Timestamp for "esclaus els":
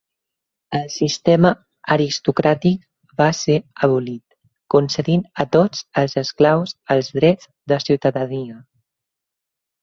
6.23-7.13